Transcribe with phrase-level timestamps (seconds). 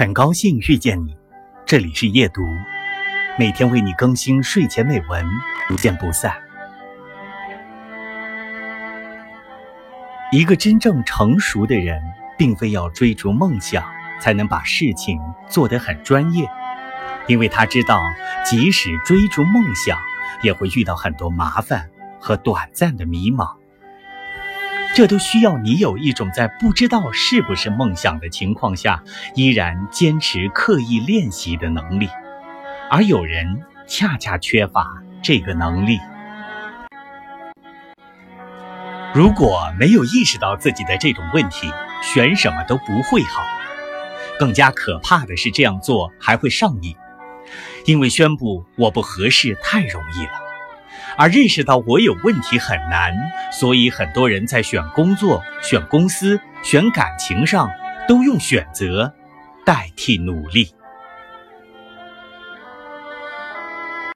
[0.00, 1.14] 很高兴遇见你，
[1.66, 2.40] 这里是夜读，
[3.38, 5.26] 每天为你更新睡前美文，
[5.68, 6.32] 不见不散。
[10.32, 12.00] 一个真正成熟的人，
[12.38, 13.84] 并非要追逐梦想
[14.18, 15.20] 才能把事情
[15.50, 16.48] 做得很专业，
[17.26, 18.00] 因为他知道，
[18.42, 19.98] 即使追逐梦想，
[20.42, 23.59] 也会遇到很多麻烦和短暂的迷茫。
[25.00, 29.02] 这都需要你有一种在不知道是不是梦想的情况下，
[29.34, 32.10] 依然坚持刻意练习的能力，
[32.90, 34.86] 而有人恰恰缺乏
[35.22, 35.98] 这个能力。
[39.14, 41.72] 如果没有意识到自己的这种问题，
[42.02, 43.42] 选什么都不会好。
[44.38, 46.94] 更加可怕的是，这样做还会上瘾，
[47.86, 50.39] 因为宣布我不合适太容易了。
[51.20, 53.12] 而认识到我有问题很难，
[53.52, 57.68] 所以很多人在选工作、选公司、选感情上，
[58.08, 59.12] 都用选择
[59.66, 60.70] 代替努力。